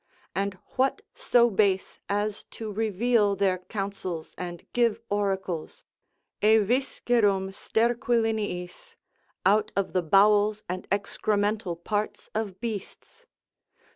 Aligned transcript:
And 0.33 0.55
what 0.77 1.03
so 1.13 1.51
base 1.51 1.99
as 2.09 2.45
to 2.45 2.71
reveal 2.71 3.35
their 3.35 3.59
counsels 3.59 4.33
and 4.35 4.65
give 4.73 4.99
oracles, 5.11 5.83
e 6.41 6.57
viscerum 6.57 7.51
sterquiliniis, 7.53 8.95
out 9.45 9.71
of 9.75 9.93
the 9.93 10.01
bowels 10.01 10.63
and 10.67 10.89
excremental 10.89 11.83
parts 11.83 12.31
of 12.33 12.59
beasts? 12.59 13.27